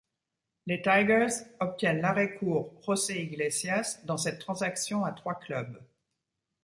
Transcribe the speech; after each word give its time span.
Les 0.65 0.81
Tigers 0.81 1.43
obtiennent 1.59 2.01
l'arrêt-court 2.01 2.73
José 2.83 3.21
Iglesias 3.21 3.99
dans 4.05 4.17
cette 4.17 4.39
transaction 4.39 5.05
à 5.05 5.11
trois 5.11 5.35
clubs. 5.35 5.79